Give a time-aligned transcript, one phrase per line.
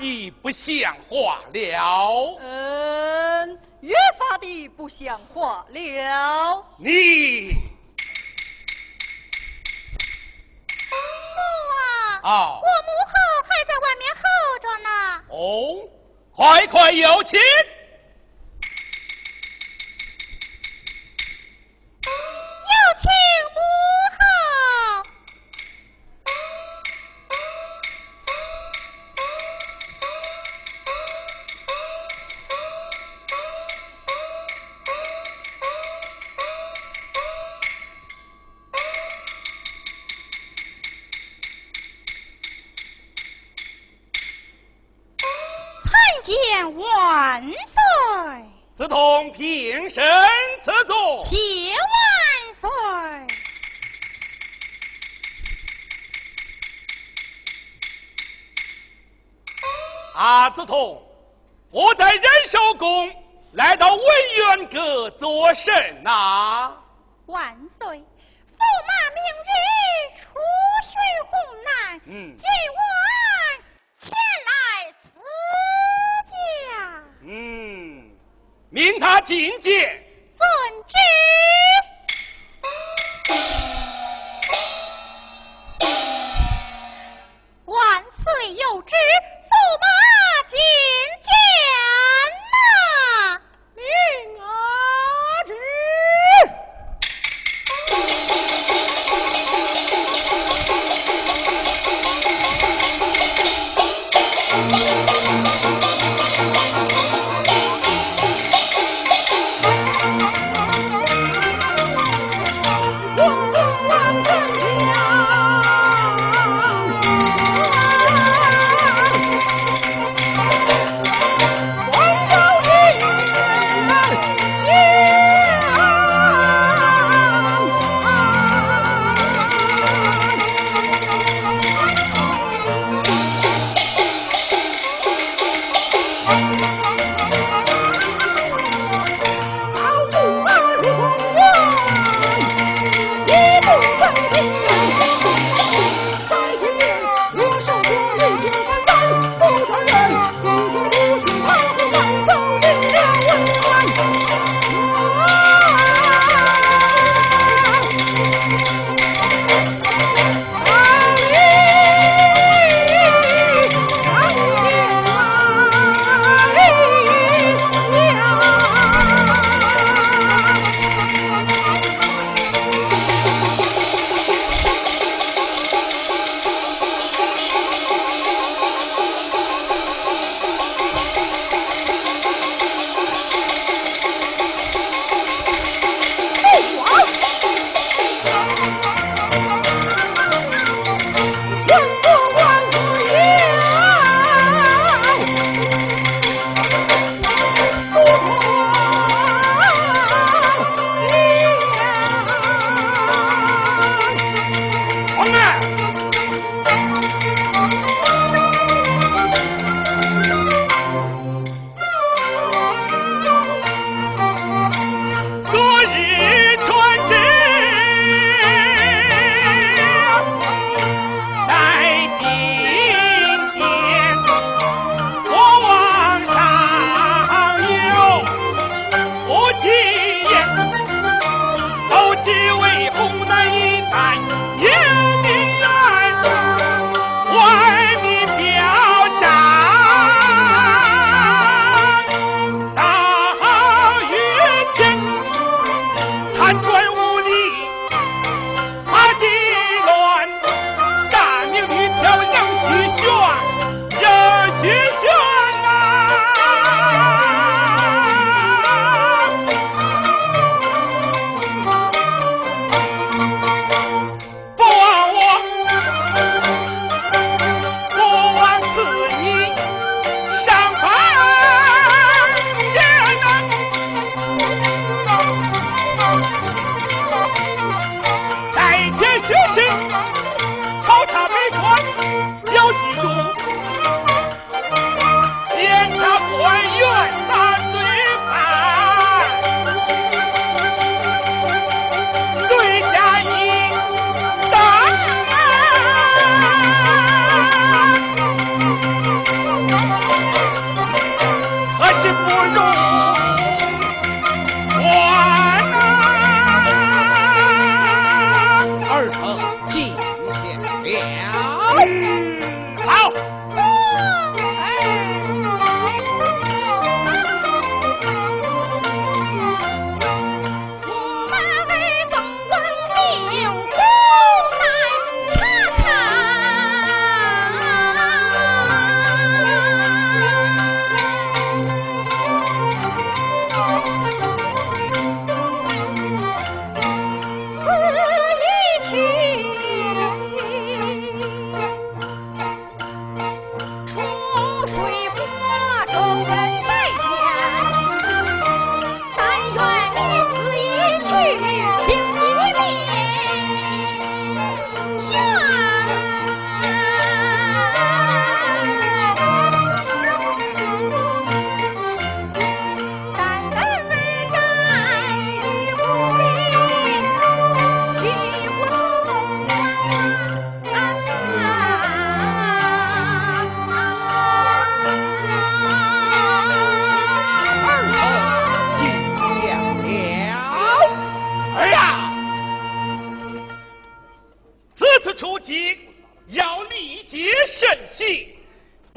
[0.00, 2.38] 的不像话了。
[2.40, 6.64] 嗯，越发的不像话了。
[6.78, 7.52] 你
[10.90, 13.12] 母啊，啊我母后
[13.46, 14.20] 还在外面候
[14.62, 14.88] 着呢。
[15.28, 15.38] 哦，
[16.34, 17.38] 快快有请。
[46.64, 47.54] 万岁，
[48.76, 50.02] 子通平身
[50.64, 51.24] 赐座。
[51.24, 51.36] 谢
[51.72, 51.90] 万
[52.60, 52.70] 岁。
[60.14, 61.02] 啊，子通，
[61.70, 63.10] 我在仁寿宫
[63.52, 64.04] 来到文
[64.36, 66.76] 渊阁做甚呐？
[67.26, 69.50] 万岁，驸马明日
[70.18, 70.22] 出
[70.84, 70.92] 巡
[71.24, 71.30] 湖
[71.64, 72.44] 南，嗯郡
[72.76, 72.80] 王
[74.02, 74.50] 前来
[77.22, 78.10] 嗯，
[78.70, 80.04] 命他觐见。
[80.38, 80.48] 遵
[80.88, 80.94] 旨。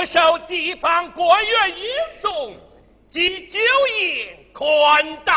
[0.00, 1.92] 不受地方官员严
[2.22, 2.56] 重
[3.10, 3.58] 及酒
[4.00, 5.34] 宴宽待。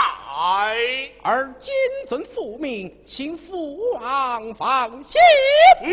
[1.22, 1.74] 而谨
[2.08, 5.22] 遵父命，请父王放心。
[5.82, 5.92] 嗯，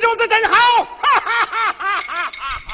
[0.00, 2.67] 说的真好，哈哈哈哈哈哈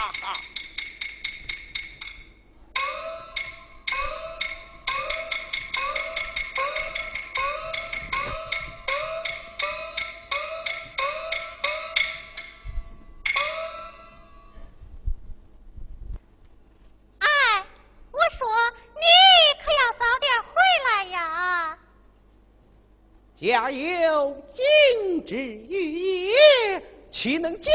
[27.24, 27.70] 岂能久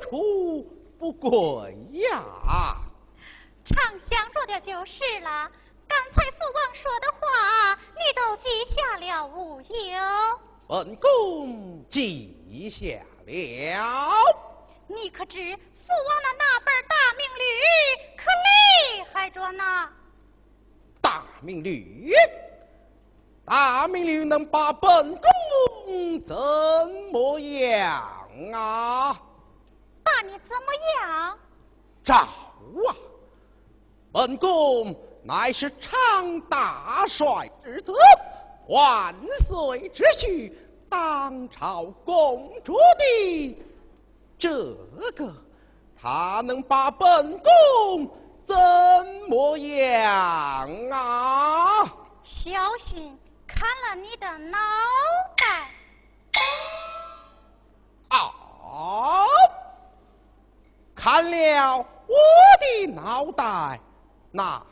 [0.00, 0.64] 处
[0.96, 2.22] 不过呀？
[3.64, 3.76] 常
[4.08, 5.50] 想着的就是了。
[5.88, 9.68] 刚才父王说的话，你都记下了无忧？
[10.68, 14.14] 本宫记下了。
[14.86, 17.42] 你可知父王的那本大命律
[18.16, 19.90] 可厉害着呢？
[21.00, 22.14] 大命律。
[23.44, 26.36] 大命律能把本宫怎
[27.10, 28.00] 么样
[28.54, 28.91] 啊？
[30.52, 30.68] 怎么
[31.00, 31.38] 样？
[32.04, 32.92] 赵啊！
[34.12, 34.94] 本宫
[35.24, 37.94] 乃是常大帅之子，
[38.68, 39.14] 万
[39.48, 40.52] 岁之婿，
[40.90, 43.56] 当朝公主的
[44.38, 44.74] 这
[45.12, 45.34] 个，
[45.98, 48.10] 他能把本宫
[48.46, 48.54] 怎
[49.30, 51.86] 么样啊？
[52.24, 53.18] 小心！
[53.46, 54.58] 砍了你的脑
[55.38, 55.70] 袋！
[58.08, 59.24] 啊！
[61.02, 62.16] 砍了我
[62.60, 63.80] 的脑袋，
[64.30, 64.62] 那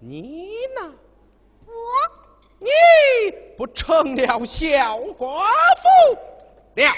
[0.00, 0.90] 你呢？
[1.66, 1.72] 我？
[2.58, 2.70] 你
[3.58, 5.42] 不成了小寡
[5.76, 6.18] 妇
[6.76, 6.94] 了？